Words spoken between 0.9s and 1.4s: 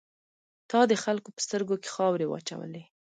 د خلکو په